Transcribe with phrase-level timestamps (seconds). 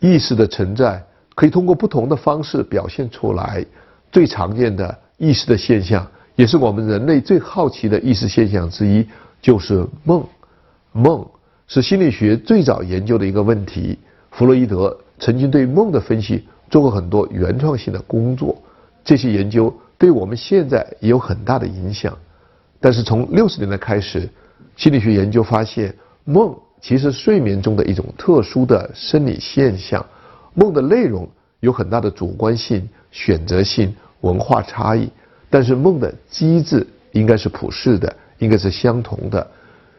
[0.00, 1.02] 意识的存在
[1.34, 3.64] 可以通过不同的方式表现出来。
[4.10, 9.06] 最常见的意识的现象，也是我们人类最好奇的意识现象之一，
[9.40, 10.24] 就是梦。
[10.92, 11.24] 梦
[11.68, 13.96] 是心理学最早研究的一个问题。
[14.32, 18.60] 弗洛伊德曾经对梦的分析做过很多原创性的工作，
[19.04, 22.16] 这些研究对我们现在也有很大的影响。
[22.80, 24.28] 但是从六十年代开始，
[24.76, 25.94] 心理学研究发现，
[26.24, 30.04] 梦其实睡眠中的一种特殊的生理现象。
[30.54, 31.28] 梦的内容
[31.60, 35.08] 有很大的主观性、选择性、文化差异，
[35.48, 39.46] 但是梦的机制应该是普世的，应该是相同的。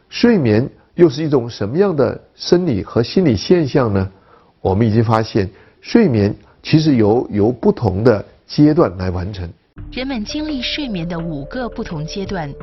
[0.10, 4.12] 睡眠又是一种什么样的生理和心理现象呢？
[4.60, 9.50] 我们已经发现，睡眠其实由由不同的阶段来完成。
[9.92, 12.54] 人们经历睡眠的五个不同阶段。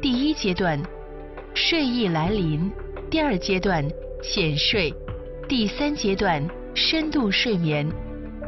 [0.00, 0.80] 第一阶段，
[1.52, 2.70] 睡意来临；
[3.14, 3.88] 第二阶段，
[4.24, 4.92] 浅睡；
[5.48, 7.86] 第三阶段，深度睡眠；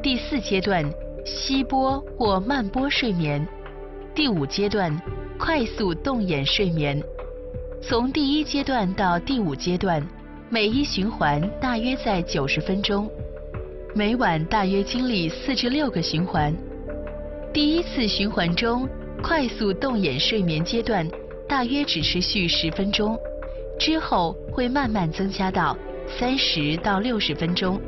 [0.02, 0.84] 第四阶段，
[1.24, 3.46] 吸波或慢波睡眠；
[4.12, 5.00] 第五阶段，
[5.38, 7.00] 快速动眼睡眠。
[7.80, 10.04] 从第一阶段到第五阶段，
[10.50, 13.08] 每一循环大约在九十分钟，
[13.94, 16.52] 每晚大约经历四至六个循环。
[17.52, 18.88] 第一次循环中，
[19.22, 21.08] 快速动眼睡眠阶段。
[21.48, 23.16] 大约只持续十分钟，
[23.78, 25.76] 之后会慢慢增加到
[26.18, 27.80] 三十到六十分钟。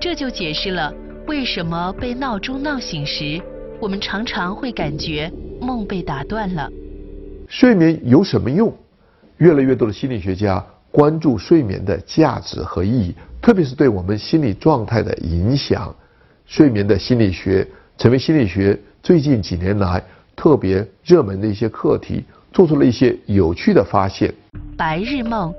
[0.00, 0.92] 这就解释了
[1.26, 3.40] 为什么被闹钟闹醒时，
[3.80, 6.70] 我们常常会感觉梦被打断了。
[7.48, 8.72] 睡眠有什么用？
[9.38, 15.94] 越来越多的心理学家关注睡眠的价值和意义，特别是对我们心理状态的影响。
[16.46, 17.66] 睡眠的心理学
[17.98, 20.02] 成为心理学最近几年来
[20.36, 22.24] 特别热门的一些课题。
[22.56, 24.32] 做出了一些有趣的发现。
[24.78, 25.52] 白日梦，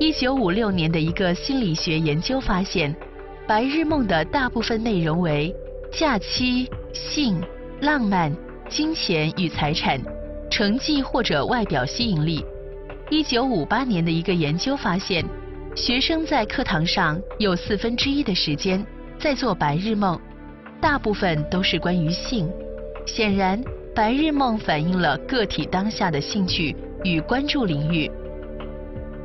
[0.00, 2.92] 一九五六年的一个心理学研究发现，
[3.46, 5.54] 白日梦的大部分内容为
[5.92, 7.40] 假期、性、
[7.80, 8.36] 浪漫、
[8.68, 10.00] 金钱与财产、
[10.50, 12.44] 成绩或者外表吸引力。
[13.08, 15.24] 一九五八年的一个研究发现，
[15.76, 18.84] 学生在课堂上有四分之一的时间
[19.16, 20.20] 在做白日梦，
[20.80, 22.50] 大部分都是关于性。
[23.06, 23.62] 显然。
[23.96, 28.10] 白日梦反映了个体当下的兴趣与关注领域。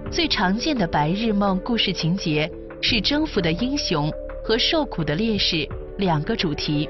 [0.09, 2.50] 最常见的白日梦故事情节
[2.82, 4.09] 是征服的英雄
[4.42, 5.68] 和受苦的烈士
[5.98, 6.88] 两个主题。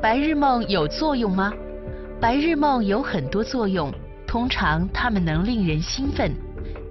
[0.00, 1.52] 白日梦有作用吗？
[2.20, 3.92] 白日梦有很多作用，
[4.28, 6.30] 通常它们能令人兴奋。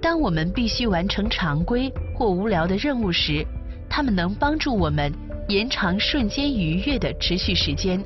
[0.01, 3.45] 当我们必须完成常规或无聊的任务时，
[3.89, 5.09] 它们能帮助我们
[5.47, 8.03] 延长瞬间愉悦的持续时间。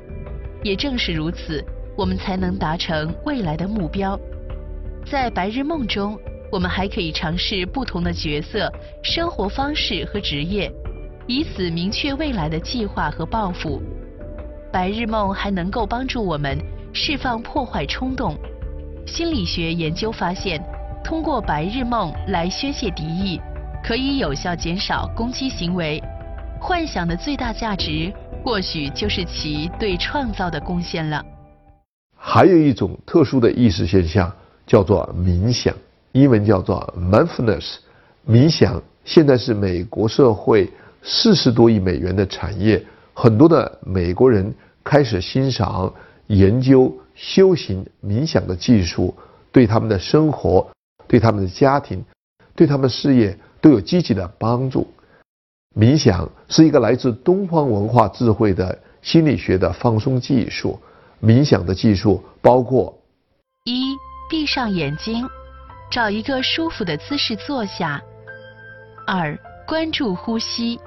[0.62, 1.64] 也正是如此，
[1.96, 4.18] 我们才能达成未来的目标。
[5.04, 6.18] 在白日梦中，
[6.50, 10.70] 我们还可以尝试不同的角色、生活方式和职业，
[11.26, 13.82] 以此明确未来的计划和抱负。
[14.72, 16.56] 白日梦还能够帮助我们
[16.92, 18.36] 释放破坏冲动。
[19.06, 20.62] 心理学研究发现，
[21.02, 23.40] 通过白日梦来宣泄敌意，
[23.82, 26.00] 可以有效减少攻击行为。
[26.60, 28.12] 幻想的最大价值。
[28.44, 31.24] 或许就是其对创造的贡献了。
[32.16, 34.32] 还有一种特殊的意识现象，
[34.66, 35.74] 叫做冥想，
[36.10, 37.76] 英文叫做 mindfulness。
[38.26, 40.68] 冥想现在是美国社会
[41.02, 45.92] 四十多亿美元的产业，很多的美国人开始欣赏、
[46.26, 49.14] 研究、修行冥想的技术，
[49.52, 50.68] 对他们的生活、
[51.06, 52.04] 对他们的家庭、
[52.56, 54.86] 对他们事业都有积极的帮助。
[55.74, 60.78] 冥想是一个来自东方文化智慧的心理学的放松技术。
[61.22, 62.92] 冥想的技术包括：
[63.64, 63.94] 一、
[64.28, 65.26] 闭上眼睛，
[65.90, 67.98] 找一个舒服的姿势坐下；
[69.06, 70.78] 二、关注呼吸，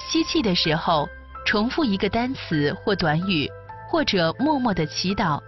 [0.00, 1.06] 吸气的时候
[1.46, 3.48] 重复一个单词或短语，
[3.88, 5.38] 或者默默的祈祷。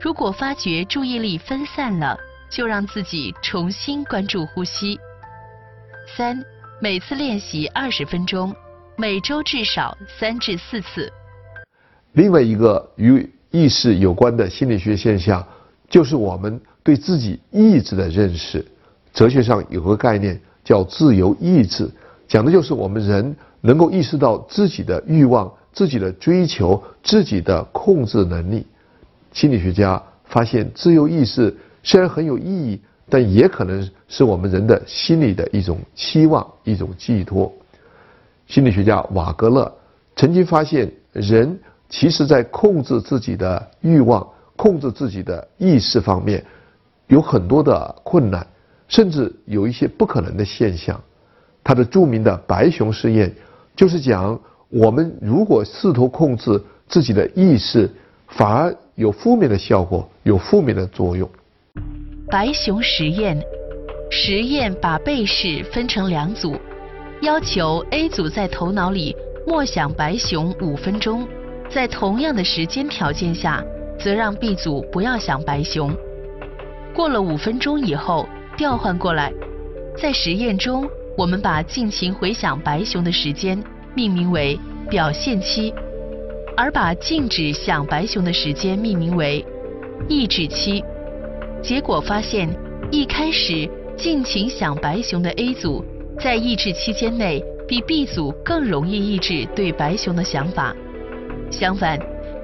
[0.00, 2.16] 如果发觉注意力分散了，
[2.48, 5.00] 就让自己重新关注呼吸。
[6.16, 6.40] 三。
[6.80, 8.54] 每次练习二十分钟，
[8.96, 11.12] 每周至少三至四次。
[12.12, 15.44] 另外一个与意识有关的心理学现象，
[15.88, 18.64] 就是我们对自己意志的认识。
[19.12, 21.90] 哲学上有个概念叫自由意志，
[22.28, 28.64] 讲的就是我们人能够意识到自己的欲望、自己的追求、自己的控制能力。
[29.32, 32.80] 心理学家发现，自由意识虽然很有意义。
[33.10, 37.52] 但也可能是我们人的心理的一种期望、一种寄托。
[38.46, 39.70] 心理学家瓦格勒
[40.16, 41.58] 曾经发现，人
[41.88, 44.26] 其实在控制自己的欲望、
[44.56, 46.44] 控制自己的意识方面
[47.06, 48.46] 有很多的困难，
[48.88, 50.98] 甚至有一些不可能的现象。
[51.62, 53.30] 他的著名的白熊实验，
[53.76, 54.40] 就是讲
[54.70, 56.58] 我们如果试图控制
[56.88, 57.90] 自己的意识，
[58.28, 61.28] 反而有负面的效果，有负面的作用。
[62.30, 63.38] 白熊实验，
[64.10, 66.56] 实验把被试分成两组，
[67.20, 69.14] 要求 A 组在头脑里
[69.46, 71.26] 默想白熊五分钟，
[71.68, 73.62] 在同样的时间条件下，
[73.98, 75.90] 则让 B 组不要想白熊。
[76.94, 78.26] 过了五分钟以后，
[78.56, 79.32] 调换过来，
[79.96, 83.62] 在实验中，我们把尽情回想白熊的时间
[83.94, 84.58] 命名为
[84.88, 85.72] 表现期，
[86.56, 89.44] 而把禁止想白熊的时间命名为
[90.08, 90.82] 抑制期。
[91.62, 92.48] 结果发现，
[92.90, 95.84] 一开始尽情想白熊的 A 组，
[96.20, 100.72] 在抑制期间内比 B 组更容易抑制对白熊的想法。
[101.50, 101.98] 相反，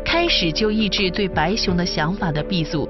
[0.04, 2.88] 开始就抑制对白熊的想法的 B 组，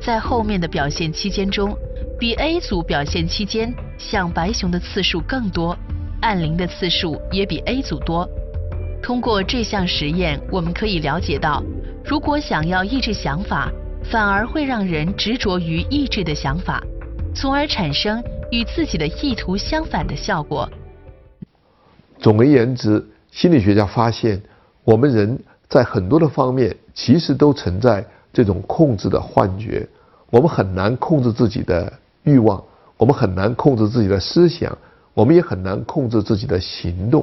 [0.00, 1.76] 在后面的表现期间中，
[2.18, 5.76] 比 A 组表现期间想白熊的次数更多，
[6.22, 8.26] 按铃的次数也比 A 组多。
[9.02, 11.62] 通过这项实验，我们可以了解到，
[12.02, 13.70] 如果想要抑制想法，
[14.04, 16.82] 反而会让人执着于抑制的想法，
[17.38, 20.66] 从而产生与自己的意图相反的效果。
[22.18, 24.40] 总而言之，心理学家发现，
[24.84, 25.38] 我们人
[25.68, 28.02] 在很多的方面其实都存在
[28.32, 29.86] 这种控制的幻觉。
[30.30, 31.92] 我们很难控制自己的
[32.22, 32.62] 欲望，
[32.96, 34.76] 我们很难控制自己的思想，
[35.12, 37.22] 我们也很难控制自己的行动。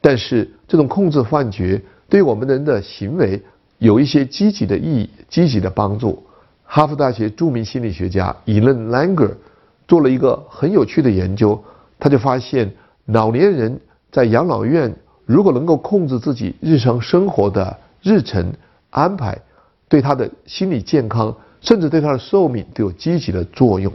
[0.00, 3.40] 但是，这种控制幻觉对我们人的行为。
[3.78, 6.23] 有一些积极的意义，积极的帮助。
[6.64, 9.36] 哈佛大学著名心理学家伊伦·兰格
[9.86, 11.62] 做了一个很有趣的研究，
[11.98, 12.72] 他就发现，
[13.06, 13.80] 老年人
[14.10, 14.94] 在养老院
[15.26, 18.52] 如果能够控制自己日常生活的日程
[18.90, 19.38] 安排，
[19.88, 23.92] 对他的心理健康，甚至对他的寿命都有积极的作用。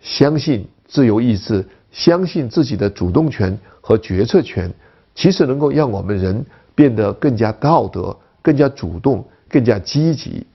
[0.00, 4.72] 相信自由意志，相信自己的主动权和决策权，
[5.14, 6.44] 其实能够让我们人
[6.74, 8.16] 变得更加道德。
[8.42, 10.46] 更加主动，更加积极。